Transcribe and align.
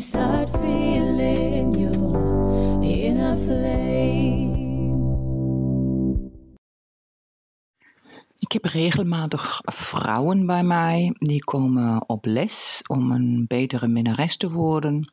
start 0.00 0.50
feeling 0.50 1.74
your 1.78 2.82
inner 2.82 3.36
flame. 3.36 4.52
Ik 8.38 8.52
heb 8.52 8.64
regelmatig 8.64 9.60
vrouwen 9.64 10.46
bij 10.46 10.62
mij 10.62 11.14
die 11.18 11.44
komen 11.44 12.08
op 12.08 12.24
les 12.24 12.82
om 12.86 13.10
een 13.10 13.44
betere 13.48 13.86
minnares 13.86 14.36
te 14.36 14.50
worden. 14.50 15.12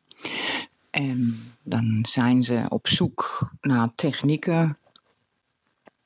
En 0.90 1.40
dan 1.62 1.98
zijn 2.08 2.44
ze 2.44 2.64
op 2.68 2.88
zoek 2.88 3.50
naar 3.60 3.94
technieken 3.94 4.78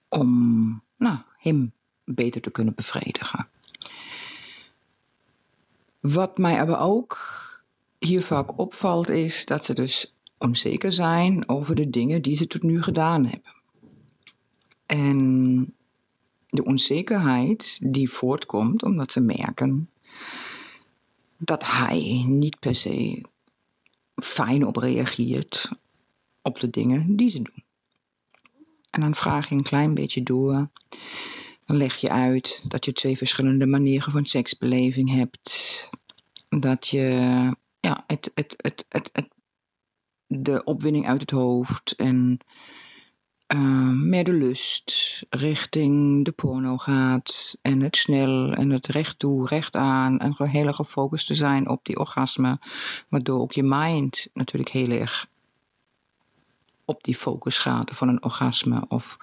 om 0.08 0.82
nou, 0.96 1.18
hem 1.36 1.72
beter 2.04 2.40
te 2.40 2.50
kunnen 2.50 2.74
bevredigen. 2.74 3.48
Wat 6.00 6.38
mij 6.38 6.60
aber 6.60 6.78
ook 6.78 7.25
hier 8.06 8.22
vaak 8.22 8.58
opvalt 8.58 9.08
is 9.08 9.44
dat 9.44 9.64
ze 9.64 9.72
dus 9.72 10.14
onzeker 10.38 10.92
zijn 10.92 11.48
over 11.48 11.74
de 11.74 11.90
dingen 11.90 12.22
die 12.22 12.36
ze 12.36 12.46
tot 12.46 12.62
nu 12.62 12.82
gedaan 12.82 13.24
hebben. 13.24 13.54
En 14.86 15.74
de 16.48 16.64
onzekerheid 16.64 17.78
die 17.82 18.10
voortkomt 18.10 18.82
omdat 18.82 19.12
ze 19.12 19.20
merken 19.20 19.90
dat 21.38 21.66
hij 21.66 22.24
niet 22.26 22.58
per 22.58 22.74
se 22.74 23.24
fijn 24.14 24.66
op 24.66 24.76
reageert 24.76 25.70
op 26.42 26.60
de 26.60 26.70
dingen 26.70 27.16
die 27.16 27.30
ze 27.30 27.42
doen. 27.42 27.64
En 28.90 29.00
dan 29.00 29.14
vraag 29.14 29.48
je 29.48 29.54
een 29.54 29.62
klein 29.62 29.94
beetje 29.94 30.22
door. 30.22 30.68
Dan 31.64 31.76
leg 31.76 31.96
je 31.96 32.10
uit 32.10 32.62
dat 32.68 32.84
je 32.84 32.92
twee 32.92 33.16
verschillende 33.16 33.66
manieren 33.66 34.12
van 34.12 34.26
seksbeleving 34.26 35.10
hebt. 35.10 35.90
Dat 36.48 36.88
je 36.88 37.50
ja, 37.86 38.04
het, 38.06 38.30
het, 38.34 38.54
het, 38.56 38.84
het, 38.88 39.10
het, 39.12 39.28
de 40.26 40.64
opwinding 40.64 41.06
uit 41.06 41.20
het 41.20 41.30
hoofd 41.30 41.94
en 41.96 42.38
uh, 43.54 43.90
meer 43.90 44.24
de 44.24 44.32
lust 44.32 45.22
richting 45.30 46.24
de 46.24 46.32
porno 46.32 46.76
gaat. 46.76 47.58
En 47.62 47.80
het 47.80 47.96
snel 47.96 48.52
en 48.52 48.70
het 48.70 48.86
recht 48.86 49.18
toe, 49.18 49.46
recht 49.46 49.76
aan. 49.76 50.18
En 50.18 50.34
gewoon 50.34 50.52
heel 50.52 50.66
erg 50.66 50.76
gefocust 50.76 51.26
te 51.26 51.34
zijn 51.34 51.68
op 51.68 51.84
die 51.84 51.98
orgasme. 51.98 52.58
Waardoor 53.08 53.40
ook 53.40 53.52
je 53.52 53.62
mind 53.62 54.26
natuurlijk 54.34 54.70
heel 54.70 54.90
erg 54.90 55.26
op 56.84 57.02
die 57.04 57.16
focus 57.16 57.58
gaat 57.58 57.96
van 57.96 58.08
een 58.08 58.22
orgasme. 58.22 58.84
Of 58.88 59.16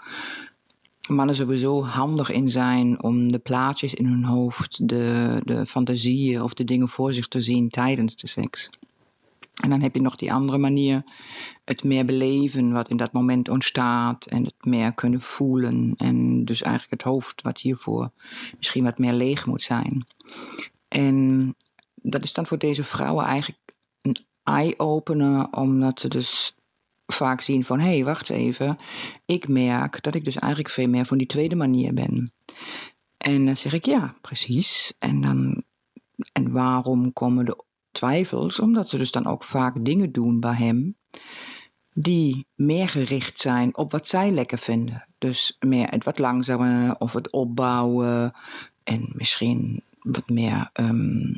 mannen 1.07 1.35
sowieso 1.35 1.83
handig 1.83 2.31
in 2.31 2.49
zijn 2.49 3.03
om 3.03 3.31
de 3.31 3.39
plaatjes 3.39 3.93
in 3.93 4.05
hun 4.05 4.23
hoofd, 4.23 4.87
de, 4.87 5.39
de 5.43 5.65
fantasieën 5.65 6.41
of 6.41 6.53
de 6.53 6.63
dingen 6.63 6.87
voor 6.87 7.13
zich 7.13 7.27
te 7.27 7.41
zien 7.41 7.69
tijdens 7.69 8.15
de 8.15 8.27
seks. 8.27 8.69
En 9.61 9.69
dan 9.69 9.81
heb 9.81 9.95
je 9.95 10.01
nog 10.01 10.15
die 10.15 10.33
andere 10.33 10.57
manier, 10.57 11.03
het 11.65 11.83
meer 11.83 12.05
beleven 12.05 12.71
wat 12.71 12.89
in 12.89 12.97
dat 12.97 13.11
moment 13.11 13.49
ontstaat 13.49 14.25
en 14.25 14.43
het 14.43 14.65
meer 14.65 14.93
kunnen 14.93 15.19
voelen. 15.19 15.93
En 15.97 16.45
dus 16.45 16.61
eigenlijk 16.61 17.03
het 17.03 17.11
hoofd 17.11 17.41
wat 17.41 17.59
hiervoor 17.59 18.11
misschien 18.57 18.83
wat 18.83 18.97
meer 18.97 19.13
leeg 19.13 19.45
moet 19.45 19.61
zijn. 19.61 20.05
En 20.87 21.55
dat 21.95 22.23
is 22.23 22.33
dan 22.33 22.45
voor 22.45 22.57
deze 22.57 22.83
vrouwen 22.83 23.25
eigenlijk 23.25 23.59
een 24.01 24.17
eye-opener, 24.43 25.47
omdat 25.51 25.99
ze 25.99 26.07
dus 26.07 26.55
vaak 27.05 27.41
zien 27.41 27.63
van 27.63 27.79
hé, 27.79 27.93
hey, 27.93 28.03
wacht 28.03 28.29
even, 28.29 28.77
ik 29.25 29.47
merk 29.47 30.03
dat 30.03 30.15
ik 30.15 30.23
dus 30.23 30.37
eigenlijk 30.37 30.73
veel 30.73 30.87
meer 30.87 31.05
van 31.05 31.17
die 31.17 31.27
tweede 31.27 31.55
manier 31.55 31.93
ben. 31.93 32.33
En 33.17 33.45
dan 33.45 33.57
zeg 33.57 33.73
ik 33.73 33.85
ja, 33.85 34.15
precies. 34.21 34.93
En 34.99 35.21
dan 35.21 35.63
en 36.31 36.51
waarom 36.51 37.13
komen 37.13 37.45
de 37.45 37.63
twijfels? 37.91 38.59
Omdat 38.59 38.89
ze 38.89 38.97
dus 38.97 39.11
dan 39.11 39.25
ook 39.25 39.43
vaak 39.43 39.85
dingen 39.85 40.11
doen 40.11 40.39
bij 40.39 40.55
hem 40.55 40.95
die 41.89 42.47
meer 42.55 42.89
gericht 42.89 43.39
zijn 43.39 43.77
op 43.77 43.91
wat 43.91 44.07
zij 44.07 44.31
lekker 44.31 44.57
vinden. 44.57 45.07
Dus 45.17 45.57
meer 45.59 45.87
het 45.87 46.03
wat 46.03 46.19
langzamer 46.19 46.95
of 46.97 47.13
het 47.13 47.31
opbouwen 47.31 48.33
en 48.83 49.09
misschien 49.13 49.81
wat 49.99 50.29
meer 50.29 50.69
um, 50.73 51.35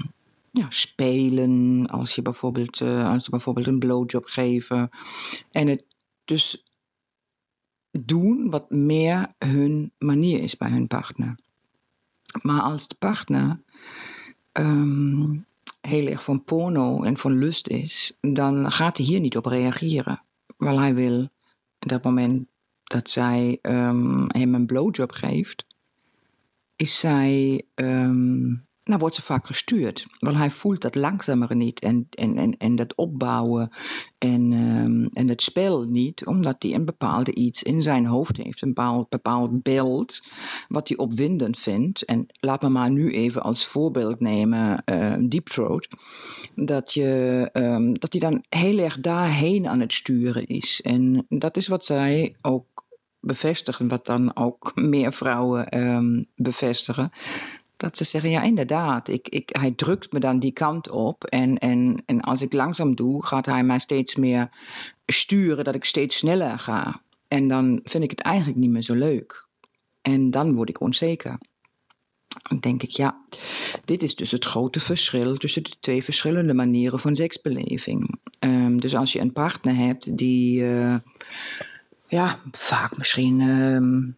ja, 0.55 0.65
spelen 0.69 1.85
als 1.87 2.15
je 2.15 2.21
bijvoorbeeld, 2.21 2.79
uh, 2.79 3.09
als 3.09 3.23
ze 3.23 3.29
bijvoorbeeld 3.29 3.67
een 3.67 3.79
blowjob 3.79 4.25
geven. 4.25 4.89
En 5.51 5.67
het 5.67 5.85
dus 6.25 6.63
doen 7.91 8.49
wat 8.49 8.69
meer 8.69 9.31
hun 9.37 9.93
manier 9.97 10.41
is 10.41 10.57
bij 10.57 10.69
hun 10.69 10.87
partner. 10.87 11.39
Maar 12.41 12.61
als 12.61 12.87
de 12.87 12.95
partner 12.95 13.61
um, 14.53 15.45
heel 15.81 16.07
erg 16.07 16.23
van 16.23 16.43
porno 16.43 17.03
en 17.03 17.17
van 17.17 17.37
lust 17.37 17.67
is, 17.67 18.17
dan 18.21 18.71
gaat 18.71 18.97
hij 18.97 19.05
hier 19.05 19.19
niet 19.19 19.37
op 19.37 19.45
reageren. 19.45 20.23
Wel 20.57 20.79
hij 20.79 20.95
wil, 20.95 21.19
in 21.79 21.87
dat 21.87 22.03
moment 22.03 22.47
dat 22.83 23.09
zij 23.09 23.59
um, 23.61 24.25
hem 24.27 24.55
een 24.55 24.65
blowjob 24.65 25.11
geeft, 25.11 25.65
is 26.75 26.99
zij 26.99 27.61
um, 27.75 28.67
nou 28.85 28.99
wordt 28.99 29.15
ze 29.15 29.21
vaak 29.21 29.45
gestuurd. 29.45 30.05
Want 30.19 30.37
hij 30.37 30.51
voelt 30.51 30.81
dat 30.81 30.95
langzamere 30.95 31.55
niet 31.55 31.79
en, 31.79 32.07
en, 32.09 32.37
en, 32.37 32.57
en 32.57 32.75
dat 32.75 32.95
opbouwen 32.95 33.69
en, 34.17 34.51
um, 34.51 35.07
en 35.07 35.27
het 35.27 35.41
spel 35.41 35.83
niet, 35.83 36.25
omdat 36.25 36.55
hij 36.63 36.73
een 36.73 36.85
bepaalde 36.85 37.33
iets 37.33 37.63
in 37.63 37.81
zijn 37.81 38.05
hoofd 38.05 38.37
heeft, 38.37 38.61
een 38.61 38.73
bepaald, 38.73 39.09
bepaald 39.09 39.63
beeld, 39.63 40.21
wat 40.67 40.87
hij 40.87 40.97
opwindend 40.97 41.59
vindt. 41.59 42.01
En 42.01 42.25
laat 42.39 42.61
me 42.61 42.69
maar 42.69 42.91
nu 42.91 43.11
even 43.11 43.41
als 43.41 43.65
voorbeeld 43.65 44.19
nemen, 44.19 44.83
uh, 44.85 45.13
Deep 45.19 45.47
Throat, 45.47 45.87
dat, 46.53 46.93
je, 46.93 47.49
um, 47.53 47.99
dat 47.99 48.11
hij 48.11 48.21
dan 48.21 48.43
heel 48.49 48.77
erg 48.77 48.99
daarheen 48.99 49.67
aan 49.67 49.79
het 49.79 49.93
sturen 49.93 50.45
is. 50.45 50.81
En 50.81 51.25
dat 51.27 51.57
is 51.57 51.67
wat 51.67 51.85
zij 51.85 52.35
ook 52.41 52.83
bevestigen, 53.19 53.87
wat 53.87 54.05
dan 54.05 54.35
ook 54.35 54.71
meer 54.75 55.13
vrouwen 55.13 55.67
bevestigen 56.35 57.11
dat 57.85 57.97
ze 57.97 58.03
zeggen, 58.03 58.29
ja 58.29 58.41
inderdaad, 58.41 59.07
ik, 59.07 59.27
ik, 59.29 59.49
hij 59.59 59.71
drukt 59.71 60.13
me 60.13 60.19
dan 60.19 60.39
die 60.39 60.51
kant 60.51 60.89
op. 60.89 61.23
En, 61.23 61.57
en, 61.57 62.03
en 62.05 62.21
als 62.21 62.41
ik 62.41 62.53
langzaam 62.53 62.95
doe, 62.95 63.25
gaat 63.25 63.45
hij 63.45 63.63
mij 63.63 63.79
steeds 63.79 64.15
meer 64.15 64.49
sturen 65.05 65.63
dat 65.63 65.75
ik 65.75 65.85
steeds 65.85 66.17
sneller 66.17 66.59
ga. 66.59 67.01
En 67.27 67.47
dan 67.47 67.79
vind 67.83 68.03
ik 68.03 68.09
het 68.09 68.19
eigenlijk 68.19 68.57
niet 68.57 68.69
meer 68.69 68.81
zo 68.81 68.95
leuk. 68.95 69.47
En 70.01 70.31
dan 70.31 70.53
word 70.53 70.69
ik 70.69 70.79
onzeker. 70.79 71.37
Dan 72.49 72.59
denk 72.59 72.83
ik, 72.83 72.89
ja, 72.89 73.21
dit 73.85 74.03
is 74.03 74.15
dus 74.15 74.31
het 74.31 74.45
grote 74.45 74.79
verschil 74.79 75.37
tussen 75.37 75.63
de 75.63 75.73
twee 75.79 76.03
verschillende 76.03 76.53
manieren 76.53 76.99
van 76.99 77.15
seksbeleving. 77.15 78.19
Um, 78.39 78.79
dus 78.79 78.95
als 78.95 79.13
je 79.13 79.19
een 79.19 79.33
partner 79.33 79.75
hebt 79.75 80.17
die, 80.17 80.61
uh, 80.61 80.95
ja, 82.07 82.39
vaak 82.51 82.97
misschien 82.97 83.41
um, 83.41 84.17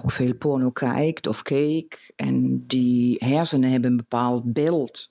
ook 0.00 0.10
veel 0.10 0.34
porno 0.34 0.70
kijkt 0.70 1.26
of 1.26 1.42
keek. 1.42 2.12
En 2.16 2.66
die 2.66 3.16
hersenen 3.18 3.70
hebben 3.70 3.90
een 3.90 3.96
bepaald 3.96 4.52
beeld 4.52 5.10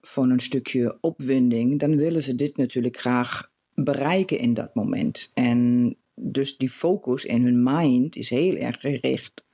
van 0.00 0.30
een 0.30 0.40
stukje 0.40 0.98
opwinding. 1.00 1.78
Dan 1.78 1.96
willen 1.96 2.22
ze 2.22 2.34
dit 2.34 2.56
natuurlijk 2.56 2.96
graag 2.96 3.50
bereiken 3.74 4.38
in 4.38 4.54
dat 4.54 4.74
moment. 4.74 5.30
En 5.34 5.96
dus 6.14 6.56
die 6.56 6.70
focus 6.70 7.24
in 7.24 7.42
hun 7.42 7.62
mind 7.62 8.16
is 8.16 8.30
heel 8.30 8.56
erg 8.56 8.80
gericht 8.80 9.44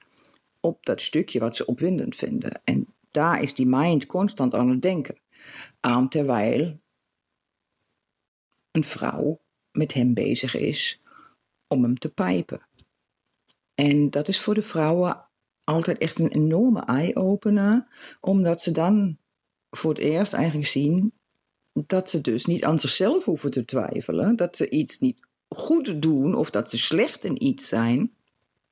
op 0.61 0.87
dat 0.87 1.00
stukje 1.00 1.38
wat 1.38 1.56
ze 1.56 1.67
opwindend 1.67 2.17
vinden. 2.17 2.61
En 2.64 2.87
daar 3.11 3.43
is 3.43 3.55
die 3.55 3.67
mind 3.67 4.06
constant 4.06 4.55
aan 4.55 4.69
het 4.69 4.82
denken. 4.82 5.19
Aan 5.81 6.08
terwijl 6.08 6.81
een 8.70 8.85
vrouw 8.85 9.41
met 9.73 9.94
hem 9.94 10.14
bezig 10.14 10.56
is 10.56 11.02
om 11.69 11.82
hem 11.82 11.99
te 11.99 12.12
pijpen. 12.12 12.61
En 13.75 14.11
dat 14.11 14.29
is 14.29 14.41
voor 14.41 14.55
de 14.55 14.63
vrouwen 14.63 15.29
altijd 15.65 15.99
echt 15.99 16.19
een 16.19 16.29
enorme 16.29 16.85
eye-opener, 16.85 17.87
omdat 18.21 18.63
ze 18.63 18.71
dan 18.71 19.19
voor 19.71 19.91
het 19.91 20.03
eerst 20.03 20.33
eigenlijk 20.33 20.67
zien 20.67 21.13
dat 21.73 22.11
ze 22.11 22.21
dus 22.21 22.45
niet 22.45 22.65
aan 22.65 22.81
zichzelf 22.81 23.25
hoeven 23.25 23.51
te 23.51 23.65
twijfelen, 23.65 24.37
dat 24.37 24.57
ze 24.57 24.71
iets 24.71 24.99
niet 24.99 25.27
goed 25.49 26.03
doen 26.03 26.35
of 26.35 26.51
dat 26.51 26.71
ze 26.71 26.79
slecht 26.79 27.25
in 27.25 27.45
iets 27.45 27.69
zijn. 27.69 28.15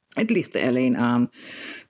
Het 0.08 0.30
ligt 0.30 0.54
er 0.54 0.68
alleen 0.68 0.96
aan 0.96 1.28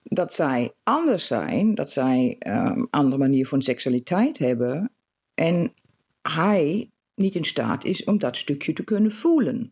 dat 0.02 0.34
zij 0.34 0.72
anders 0.82 1.26
zijn, 1.26 1.74
dat 1.74 1.92
zij 1.92 2.36
een 2.38 2.66
um, 2.66 2.86
andere 2.90 3.22
manier 3.22 3.46
van 3.46 3.62
seksualiteit 3.62 4.38
hebben. 4.38 4.92
En 5.34 5.74
hij 6.22 6.90
niet 7.14 7.34
in 7.34 7.44
staat 7.44 7.84
is 7.84 8.04
om 8.04 8.18
dat 8.18 8.36
stukje 8.36 8.72
te 8.72 8.84
kunnen 8.84 9.12
voelen. 9.12 9.70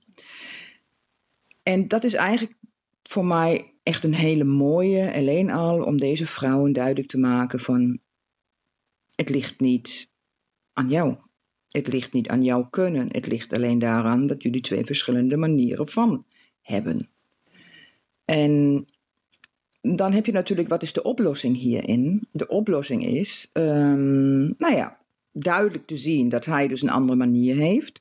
En 1.63 1.89
dat 1.89 2.05
is 2.05 2.15
eigenlijk 2.15 2.55
voor 3.09 3.25
mij 3.25 3.75
echt 3.83 4.05
een 4.05 4.15
hele 4.15 4.45
mooie, 4.45 5.15
alleen 5.15 5.51
al 5.51 5.83
om 5.83 5.99
deze 5.99 6.27
vrouwen 6.27 6.73
duidelijk 6.73 7.09
te 7.09 7.19
maken 7.19 7.61
van 7.61 7.99
het 9.15 9.29
ligt 9.29 9.61
niet 9.61 10.11
aan 10.73 10.89
jou. 10.89 11.17
Het 11.69 11.89
ligt 11.93 12.13
niet 12.13 12.29
aan 12.29 12.43
jouw 12.43 12.69
kunnen. 12.71 13.09
Het 13.13 13.27
ligt 13.27 13.53
alleen 13.53 13.79
daaraan 13.79 14.27
dat 14.27 14.43
jullie 14.43 14.61
twee 14.61 14.85
verschillende 14.85 15.37
manieren 15.37 15.89
van 15.89 16.25
hebben. 16.61 17.09
En 18.25 18.85
dan 19.81 20.13
heb 20.13 20.27
je 20.27 20.33
natuurlijk, 20.33 20.69
wat 20.69 20.83
is 20.83 20.93
de 20.93 21.03
oplossing 21.03 21.57
hierin? 21.57 22.27
De 22.31 22.49
oplossing 22.49 23.07
is, 23.07 23.51
um, 23.53 24.55
nou 24.57 24.75
ja, 24.75 24.99
duidelijk 25.43 25.87
te 25.87 25.97
zien 25.97 26.29
dat 26.29 26.45
hij 26.45 26.69
dus 26.69 26.83
een 26.83 26.91
andere 26.91 27.19
manier 27.19 27.57
heeft. 27.57 28.01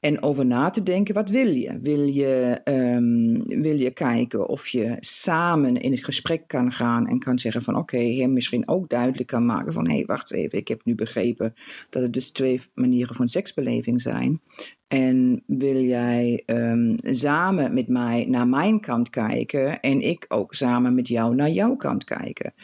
En 0.00 0.22
over 0.22 0.46
na 0.46 0.70
te 0.70 0.82
denken, 0.82 1.14
wat 1.14 1.30
wil 1.30 1.46
je? 1.46 1.78
Wil 1.82 2.06
je, 2.06 2.60
um, 2.64 3.42
wil 3.62 3.78
je 3.78 3.90
kijken 3.90 4.48
of 4.48 4.68
je 4.68 4.96
samen 5.00 5.76
in 5.76 5.90
het 5.90 6.04
gesprek 6.04 6.48
kan 6.48 6.72
gaan 6.72 7.06
en 7.06 7.18
kan 7.18 7.38
zeggen 7.38 7.62
van 7.62 7.76
oké, 7.76 7.96
okay, 7.96 8.14
hem 8.14 8.32
misschien 8.32 8.68
ook 8.68 8.88
duidelijk 8.88 9.28
kan 9.28 9.46
maken 9.46 9.72
van 9.72 9.88
hé, 9.88 9.94
hey, 9.94 10.04
wacht 10.06 10.32
even, 10.32 10.58
ik 10.58 10.68
heb 10.68 10.84
nu 10.84 10.94
begrepen 10.94 11.54
dat 11.90 12.02
het 12.02 12.12
dus 12.12 12.30
twee 12.30 12.60
manieren 12.74 13.14
van 13.14 13.28
seksbeleving 13.28 14.00
zijn. 14.00 14.40
En 14.88 15.42
wil 15.46 15.82
jij 15.82 16.42
um, 16.46 16.94
samen 17.00 17.74
met 17.74 17.88
mij 17.88 18.26
naar 18.28 18.48
mijn 18.48 18.80
kant 18.80 19.10
kijken 19.10 19.80
en 19.80 20.00
ik 20.00 20.24
ook 20.28 20.54
samen 20.54 20.94
met 20.94 21.08
jou 21.08 21.34
naar 21.34 21.50
jouw 21.50 21.76
kant 21.76 22.04
kijken? 22.04 22.54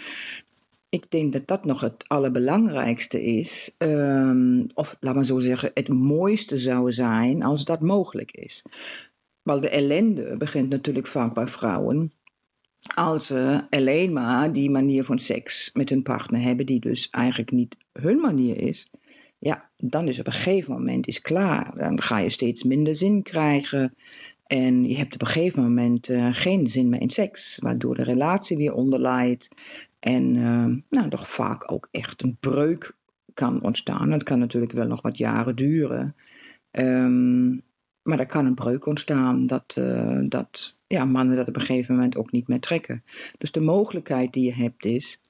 Ik 0.88 1.10
denk 1.10 1.32
dat 1.32 1.46
dat 1.46 1.64
nog 1.64 1.80
het 1.80 2.08
allerbelangrijkste 2.08 3.24
is. 3.24 3.74
Um, 3.78 4.66
of 4.74 4.96
laat 5.00 5.14
maar 5.14 5.24
zo 5.24 5.38
zeggen, 5.38 5.70
het 5.74 5.88
mooiste 5.88 6.58
zou 6.58 6.92
zijn 6.92 7.42
als 7.42 7.64
dat 7.64 7.80
mogelijk 7.80 8.30
is. 8.30 8.64
Want 9.42 9.62
de 9.62 9.68
ellende 9.68 10.36
begint 10.36 10.68
natuurlijk 10.68 11.06
vaak 11.06 11.34
bij 11.34 11.46
vrouwen. 11.46 12.12
Als 12.94 13.26
ze 13.26 13.66
alleen 13.70 14.12
maar 14.12 14.52
die 14.52 14.70
manier 14.70 15.04
van 15.04 15.18
seks 15.18 15.70
met 15.72 15.88
hun 15.88 16.02
partner 16.02 16.40
hebben, 16.40 16.66
die 16.66 16.80
dus 16.80 17.10
eigenlijk 17.10 17.50
niet 17.50 17.76
hun 17.92 18.18
manier 18.18 18.56
is. 18.56 18.90
Ja, 19.38 19.70
dan 19.76 20.08
is 20.08 20.18
op 20.18 20.26
een 20.26 20.32
gegeven 20.32 20.72
moment 20.72 21.06
is 21.06 21.20
klaar. 21.20 21.76
Dan 21.76 22.02
ga 22.02 22.18
je 22.18 22.30
steeds 22.30 22.62
minder 22.62 22.94
zin 22.94 23.22
krijgen. 23.22 23.94
En 24.46 24.84
je 24.84 24.96
hebt 24.96 25.14
op 25.14 25.20
een 25.20 25.26
gegeven 25.26 25.62
moment 25.62 26.08
uh, 26.08 26.28
geen 26.30 26.66
zin 26.66 26.88
meer 26.88 27.00
in 27.00 27.10
seks, 27.10 27.58
waardoor 27.58 27.94
de 27.94 28.02
relatie 28.02 28.56
weer 28.56 28.74
onderlijdt. 28.74 29.48
En 29.98 30.34
uh, 30.34 30.76
nou, 30.90 31.10
toch 31.10 31.30
vaak 31.30 31.72
ook 31.72 31.88
echt 31.90 32.22
een 32.22 32.36
breuk 32.40 32.96
kan 33.34 33.62
ontstaan. 33.62 34.10
Dat 34.10 34.22
kan 34.22 34.38
natuurlijk 34.38 34.72
wel 34.72 34.86
nog 34.86 35.02
wat 35.02 35.18
jaren 35.18 35.56
duren. 35.56 36.16
Um, 36.70 37.62
maar 38.02 38.18
er 38.18 38.26
kan 38.26 38.46
een 38.46 38.54
breuk 38.54 38.86
ontstaan 38.86 39.46
dat, 39.46 39.76
uh, 39.78 40.20
dat 40.28 40.80
ja, 40.86 41.04
mannen 41.04 41.36
dat 41.36 41.48
op 41.48 41.56
een 41.56 41.60
gegeven 41.60 41.94
moment 41.94 42.16
ook 42.16 42.32
niet 42.32 42.48
meer 42.48 42.60
trekken. 42.60 43.04
Dus 43.38 43.52
de 43.52 43.60
mogelijkheid 43.60 44.32
die 44.32 44.44
je 44.44 44.54
hebt 44.54 44.84
is 44.84 45.22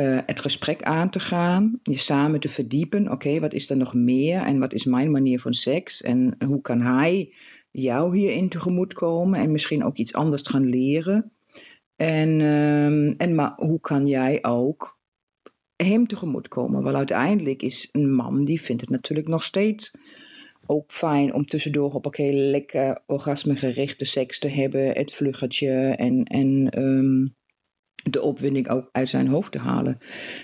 uh, 0.00 0.18
het 0.26 0.40
gesprek 0.40 0.82
aan 0.82 1.10
te 1.10 1.20
gaan, 1.20 1.80
je 1.82 1.98
samen 1.98 2.40
te 2.40 2.48
verdiepen. 2.48 3.10
Oké, 3.10 3.40
wat 3.40 3.52
is 3.52 3.70
er 3.70 3.76
nog 3.76 3.94
meer 3.94 4.40
en 4.40 4.58
wat 4.58 4.72
is 4.72 4.84
mijn 4.84 5.10
manier 5.10 5.40
van 5.40 5.54
seks 5.54 6.02
en 6.02 6.36
hoe 6.46 6.60
kan 6.60 6.80
hij 6.80 7.32
jou 7.70 8.16
hierin 8.16 8.48
tegemoet 8.48 8.92
komen 8.92 9.40
en 9.40 9.52
misschien 9.52 9.84
ook 9.84 9.96
iets 9.96 10.14
anders 10.14 10.42
gaan 10.42 10.68
leren. 10.68 11.32
En, 12.00 12.40
um, 12.40 13.14
en 13.16 13.34
maar 13.34 13.52
hoe 13.56 13.80
kan 13.80 14.06
jij 14.06 14.44
ook 14.44 14.98
hem 15.76 16.06
tegemoet 16.06 16.48
komen? 16.48 16.82
Want 16.82 16.96
uiteindelijk 16.96 17.62
is 17.62 17.88
een 17.92 18.14
man 18.14 18.44
die 18.44 18.60
vindt 18.60 18.80
het 18.80 18.90
natuurlijk 18.90 19.28
nog 19.28 19.42
steeds 19.42 19.90
ook 20.66 20.92
fijn 20.92 21.34
om 21.34 21.44
tussendoor 21.44 21.92
op 21.92 22.06
okay, 22.06 22.32
lekker 22.32 23.02
orgasmegerichte 23.06 24.04
seks 24.04 24.38
te 24.38 24.48
hebben, 24.48 24.88
het 24.88 25.12
vluggertje 25.12 25.70
en, 25.96 26.24
en 26.24 26.80
um, 26.82 27.34
de 28.10 28.22
opwinding 28.22 28.68
ook 28.68 28.88
uit 28.92 29.08
zijn 29.08 29.28
hoofd 29.28 29.52
te 29.52 29.58
halen. 29.58 29.98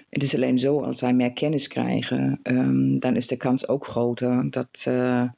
Het 0.09 0.23
is 0.23 0.35
alleen 0.35 0.59
zo, 0.59 0.81
als 0.81 0.99
zij 0.99 1.15
meer 1.15 1.33
kennis 1.33 1.69
krijgen, 1.69 2.41
um, 2.43 2.99
dan 2.99 3.17
is 3.17 3.27
de 3.27 3.37
kans 3.37 3.69
ook 3.69 3.87
groter 3.87 4.51
dat, 4.51 4.85
uh, 4.89 5.29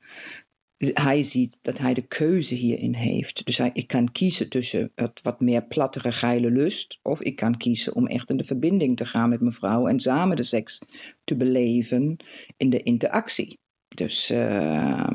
hij 0.78 1.22
ziet 1.22 1.58
dat 1.62 1.78
hij 1.78 1.94
de 1.94 2.06
keuze 2.06 2.54
hierin 2.54 2.94
heeft. 2.94 3.46
Dus 3.46 3.58
hij, 3.58 3.70
ik 3.72 3.86
kan 3.86 4.12
kiezen 4.12 4.48
tussen 4.48 4.92
het 4.94 5.20
wat 5.22 5.40
meer 5.40 5.66
plattere 5.66 6.12
geile 6.12 6.50
lust. 6.50 6.98
Of 7.02 7.22
ik 7.22 7.36
kan 7.36 7.56
kiezen 7.56 7.94
om 7.94 8.06
echt 8.06 8.30
in 8.30 8.36
de 8.36 8.44
verbinding 8.44 8.96
te 8.96 9.04
gaan 9.04 9.28
met 9.28 9.40
mijn 9.40 9.52
vrouw. 9.52 9.86
En 9.86 10.00
samen 10.00 10.36
de 10.36 10.42
seks 10.42 10.78
te 11.25 11.36
beleven 11.36 12.16
in 12.56 12.70
de 12.70 12.82
interactie. 12.82 13.58
Dus 13.94 14.30
uh, 14.30 15.10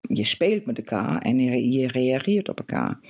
je 0.00 0.24
speelt 0.24 0.66
met 0.66 0.78
elkaar 0.78 1.22
en 1.22 1.38
je 1.70 1.86
reageert 1.86 2.48
op 2.48 2.58
elkaar. 2.58 3.00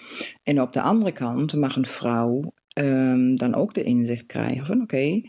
En 0.42 0.60
op 0.60 0.72
de 0.72 0.80
andere 0.80 1.12
kant 1.12 1.54
mag 1.54 1.76
een 1.76 1.86
vrouw 1.86 2.52
um, 2.74 3.36
dan 3.36 3.54
ook 3.54 3.74
de 3.74 3.82
inzicht 3.82 4.26
krijgen 4.26 4.66
van 4.66 4.82
oké, 4.82 5.20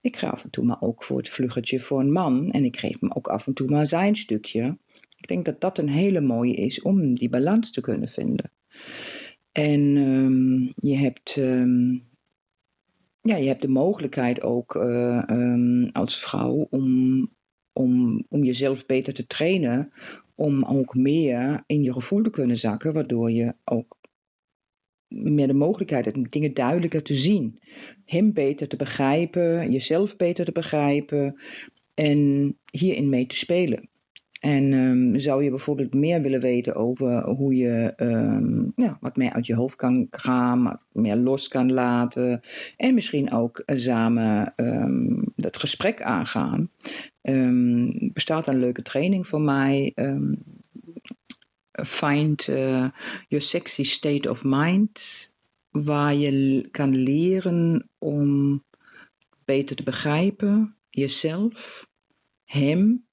ik 0.00 0.16
ga 0.16 0.28
af 0.28 0.44
en 0.44 0.50
toe 0.50 0.64
maar 0.64 0.80
ook 0.80 1.04
voor 1.04 1.16
het 1.16 1.28
vluggetje 1.28 1.80
voor 1.80 2.00
een 2.00 2.12
man. 2.12 2.50
En 2.50 2.64
ik 2.64 2.76
geef 2.76 3.00
hem 3.00 3.10
ook 3.12 3.28
af 3.28 3.46
en 3.46 3.54
toe 3.54 3.70
maar 3.70 3.86
zijn 3.86 4.16
stukje. 4.16 4.78
Ik 5.26 5.32
denk 5.32 5.44
dat 5.44 5.60
dat 5.60 5.78
een 5.78 5.88
hele 5.88 6.20
mooie 6.20 6.54
is 6.54 6.82
om 6.82 7.14
die 7.14 7.28
balans 7.28 7.70
te 7.70 7.80
kunnen 7.80 8.08
vinden. 8.08 8.52
En 9.52 9.96
um, 9.96 10.72
je 10.76 10.96
hebt. 10.96 11.36
Um, 11.36 12.08
ja, 13.20 13.36
je 13.36 13.46
hebt 13.46 13.62
de 13.62 13.68
mogelijkheid 13.68 14.42
ook 14.42 14.74
uh, 14.74 15.22
um, 15.30 15.88
als 15.92 16.18
vrouw 16.18 16.66
om, 16.70 17.28
om, 17.72 18.24
om 18.28 18.44
jezelf 18.44 18.86
beter 18.86 19.14
te 19.14 19.26
trainen, 19.26 19.90
om 20.34 20.64
ook 20.64 20.94
meer 20.94 21.62
in 21.66 21.82
je 21.82 21.92
gevoel 21.92 22.22
te 22.22 22.30
kunnen 22.30 22.56
zakken, 22.56 22.92
waardoor 22.92 23.30
je 23.30 23.54
ook 23.64 24.00
meer 25.08 25.46
de 25.46 25.54
mogelijkheid 25.54 26.04
hebt 26.04 26.32
dingen 26.32 26.54
duidelijker 26.54 27.02
te 27.02 27.14
zien. 27.14 27.58
Hem 28.04 28.32
beter 28.32 28.68
te 28.68 28.76
begrijpen, 28.76 29.70
jezelf 29.72 30.16
beter 30.16 30.44
te 30.44 30.52
begrijpen 30.52 31.40
en 31.94 32.52
hierin 32.70 33.08
mee 33.08 33.26
te 33.26 33.36
spelen. 33.36 33.88
En 34.46 34.72
um, 34.72 35.18
zou 35.18 35.44
je 35.44 35.50
bijvoorbeeld 35.50 35.94
meer 35.94 36.22
willen 36.22 36.40
weten 36.40 36.74
over 36.74 37.24
hoe 37.24 37.54
je 37.54 37.92
um, 37.96 38.72
ja, 38.74 38.98
wat 39.00 39.16
meer 39.16 39.32
uit 39.32 39.46
je 39.46 39.54
hoofd 39.54 39.76
kan 39.76 40.06
gaan, 40.10 40.62
wat 40.62 40.84
meer 40.92 41.16
los 41.16 41.48
kan 41.48 41.72
laten. 41.72 42.40
En 42.76 42.94
misschien 42.94 43.32
ook 43.32 43.62
samen 43.66 44.52
um, 44.56 45.24
het 45.36 45.58
gesprek 45.58 46.02
aangaan. 46.02 46.68
bestaat 48.12 48.46
een 48.46 48.58
leuke 48.58 48.82
training 48.82 49.26
voor 49.26 49.40
mij. 49.40 49.94
Find 51.72 52.46
uh, 52.48 52.88
Your 53.28 53.44
Sexy 53.44 53.82
State 53.82 54.30
of 54.30 54.44
Mind. 54.44 55.34
Waar 55.70 56.14
je 56.14 56.68
kan 56.70 56.94
leren 56.94 57.88
om 57.98 58.62
beter 59.44 59.76
te 59.76 59.82
begrijpen 59.82 60.76
jezelf, 60.88 61.88
hem 62.44 63.05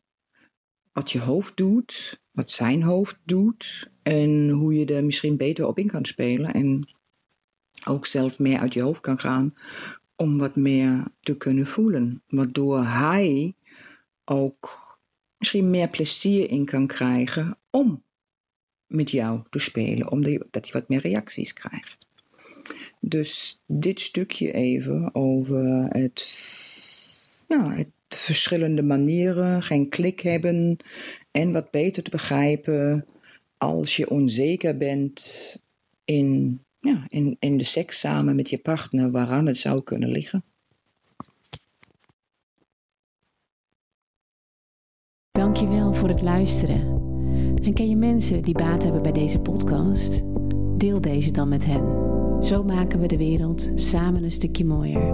wat 0.93 1.11
je 1.11 1.19
hoofd 1.19 1.57
doet, 1.57 2.21
wat 2.31 2.51
zijn 2.51 2.83
hoofd 2.83 3.19
doet 3.25 3.89
en 4.03 4.49
hoe 4.49 4.73
je 4.73 4.85
er 4.85 5.05
misschien 5.05 5.37
beter 5.37 5.67
op 5.67 5.79
in 5.79 5.87
kan 5.87 6.05
spelen 6.05 6.53
en 6.53 6.87
ook 7.85 8.05
zelf 8.05 8.39
meer 8.39 8.59
uit 8.59 8.73
je 8.73 8.81
hoofd 8.81 9.01
kan 9.01 9.19
gaan 9.19 9.53
om 10.15 10.37
wat 10.37 10.55
meer 10.55 11.07
te 11.19 11.37
kunnen 11.37 11.67
voelen, 11.67 12.23
waardoor 12.27 12.83
hij 12.83 13.55
ook 14.25 14.97
misschien 15.37 15.69
meer 15.69 15.87
plezier 15.87 16.49
in 16.49 16.65
kan 16.65 16.87
krijgen 16.87 17.57
om 17.69 18.03
met 18.87 19.11
jou 19.11 19.41
te 19.49 19.59
spelen, 19.59 20.11
omdat 20.11 20.49
hij 20.51 20.71
wat 20.71 20.89
meer 20.89 20.99
reacties 20.99 21.53
krijgt. 21.53 22.07
Dus 22.99 23.61
dit 23.67 23.99
stukje 23.99 24.51
even 24.51 25.15
over 25.15 25.85
het, 25.89 26.19
het 27.59 27.87
verschillende 28.07 28.83
manieren, 28.83 29.61
geen 29.61 29.89
klik 29.89 30.19
hebben 30.19 30.77
en 31.31 31.51
wat 31.51 31.71
beter 31.71 32.03
te 32.03 32.09
begrijpen 32.09 33.05
als 33.57 33.95
je 33.95 34.09
onzeker 34.09 34.77
bent 34.77 35.57
in, 36.05 36.61
ja, 36.79 37.03
in, 37.07 37.35
in 37.39 37.57
de 37.57 37.63
seks 37.63 37.99
samen 37.99 38.35
met 38.35 38.49
je 38.49 38.57
partner, 38.57 39.11
waaraan 39.11 39.45
het 39.45 39.57
zou 39.57 39.83
kunnen 39.83 40.09
liggen. 40.09 40.43
Dankjewel 45.31 45.93
voor 45.93 46.09
het 46.09 46.21
luisteren. 46.21 47.01
En 47.63 47.73
ken 47.73 47.89
je 47.89 47.95
mensen 47.95 48.41
die 48.41 48.53
baat 48.53 48.83
hebben 48.83 49.01
bij 49.01 49.11
deze 49.11 49.39
podcast? 49.39 50.21
Deel 50.77 51.01
deze 51.01 51.31
dan 51.31 51.49
met 51.49 51.65
hen. 51.65 52.02
Zo 52.43 52.63
maken 52.63 52.99
we 52.99 53.07
de 53.07 53.17
wereld 53.17 53.71
samen 53.75 54.23
een 54.23 54.31
stukje 54.31 54.65
mooier. 54.65 55.13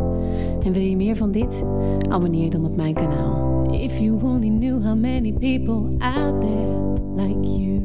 En 0.63 0.71
wil 0.71 0.81
je 0.81 0.95
meer 0.95 1.15
van 1.15 1.31
dit? 1.31 1.63
Abonneer 2.09 2.49
dan 2.49 2.65
op 2.65 2.75
mijn 2.75 2.93
kanaal. 2.93 3.73
If 3.73 3.99
you 3.99 4.23
only 4.23 4.49
knew 4.49 4.83
how 4.83 4.95
many 4.95 5.33
people 5.33 5.95
out 5.99 6.41
there 6.41 6.89
like 7.15 7.47
you. 7.47 7.81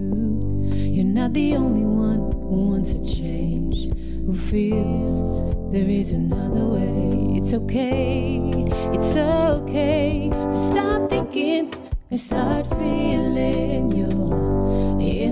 You're 0.95 1.13
not 1.13 1.35
the 1.35 1.55
only 1.57 1.85
one 1.85 2.33
who 2.33 2.69
wants 2.69 2.95
a 2.95 3.03
change. 3.03 3.89
Who 4.27 4.33
feels 4.33 5.43
there 5.71 5.91
is 5.91 6.13
another 6.13 6.67
way. 6.69 7.37
It's 7.37 7.55
okay, 7.55 8.51
it's 8.93 9.17
okay. 9.17 10.29
to 10.31 10.55
stop 10.55 11.09
thinking 11.09 11.73
and 12.11 12.21
start 12.21 12.67
feeling 12.67 13.91
your 13.93 14.15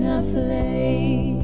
a 0.05 0.21
flame. 0.21 1.42